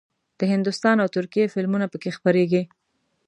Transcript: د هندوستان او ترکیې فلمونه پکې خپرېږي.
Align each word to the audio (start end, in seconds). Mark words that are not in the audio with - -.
د 0.39 0.41
هندوستان 0.53 0.95
او 1.03 1.07
ترکیې 1.15 1.51
فلمونه 1.53 1.85
پکې 1.93 2.15
خپرېږي. 2.17 2.61